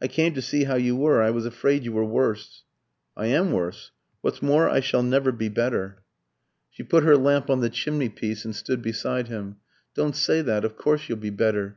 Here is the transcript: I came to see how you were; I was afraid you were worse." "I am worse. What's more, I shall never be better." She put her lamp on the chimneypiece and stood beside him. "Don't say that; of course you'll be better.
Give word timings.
I 0.00 0.08
came 0.08 0.32
to 0.32 0.40
see 0.40 0.64
how 0.64 0.76
you 0.76 0.96
were; 0.96 1.20
I 1.20 1.28
was 1.28 1.44
afraid 1.44 1.84
you 1.84 1.92
were 1.92 2.02
worse." 2.02 2.62
"I 3.18 3.26
am 3.26 3.52
worse. 3.52 3.90
What's 4.22 4.40
more, 4.40 4.66
I 4.66 4.80
shall 4.80 5.02
never 5.02 5.30
be 5.30 5.50
better." 5.50 6.02
She 6.70 6.82
put 6.82 7.04
her 7.04 7.18
lamp 7.18 7.50
on 7.50 7.60
the 7.60 7.68
chimneypiece 7.68 8.46
and 8.46 8.56
stood 8.56 8.80
beside 8.80 9.28
him. 9.28 9.56
"Don't 9.94 10.16
say 10.16 10.40
that; 10.40 10.64
of 10.64 10.78
course 10.78 11.10
you'll 11.10 11.18
be 11.18 11.28
better. 11.28 11.76